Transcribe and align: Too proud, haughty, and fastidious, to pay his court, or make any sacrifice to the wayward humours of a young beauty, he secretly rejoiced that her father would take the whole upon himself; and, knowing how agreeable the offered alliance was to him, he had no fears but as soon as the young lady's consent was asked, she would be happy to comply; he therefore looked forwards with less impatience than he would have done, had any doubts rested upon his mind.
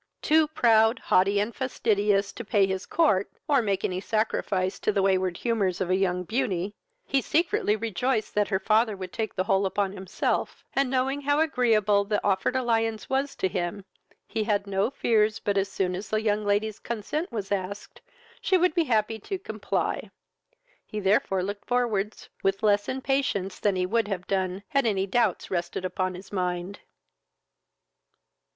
Too 0.23 0.47
proud, 0.47 0.97
haughty, 0.97 1.39
and 1.39 1.55
fastidious, 1.55 2.33
to 2.33 2.43
pay 2.43 2.65
his 2.65 2.87
court, 2.87 3.29
or 3.47 3.61
make 3.61 3.85
any 3.85 4.01
sacrifice 4.01 4.79
to 4.79 4.91
the 4.91 5.03
wayward 5.03 5.37
humours 5.37 5.79
of 5.79 5.91
a 5.91 5.95
young 5.95 6.23
beauty, 6.23 6.73
he 7.05 7.21
secretly 7.21 7.75
rejoiced 7.75 8.33
that 8.33 8.47
her 8.47 8.57
father 8.57 8.97
would 8.97 9.13
take 9.13 9.35
the 9.35 9.43
whole 9.43 9.63
upon 9.63 9.91
himself; 9.91 10.65
and, 10.73 10.89
knowing 10.89 11.21
how 11.21 11.39
agreeable 11.39 12.03
the 12.03 12.19
offered 12.25 12.55
alliance 12.55 13.11
was 13.11 13.35
to 13.35 13.47
him, 13.47 13.85
he 14.25 14.43
had 14.45 14.65
no 14.65 14.89
fears 14.89 15.37
but 15.37 15.55
as 15.55 15.69
soon 15.71 15.93
as 15.93 16.09
the 16.09 16.19
young 16.23 16.43
lady's 16.43 16.79
consent 16.79 17.31
was 17.31 17.51
asked, 17.51 18.01
she 18.41 18.57
would 18.57 18.73
be 18.73 18.85
happy 18.85 19.19
to 19.19 19.37
comply; 19.37 20.09
he 20.83 20.99
therefore 20.99 21.43
looked 21.43 21.67
forwards 21.67 22.27
with 22.41 22.63
less 22.63 22.89
impatience 22.89 23.59
than 23.59 23.75
he 23.75 23.85
would 23.85 24.07
have 24.07 24.25
done, 24.25 24.63
had 24.69 24.87
any 24.87 25.05
doubts 25.05 25.51
rested 25.51 25.85
upon 25.85 26.15
his 26.15 26.31
mind. 26.31 26.79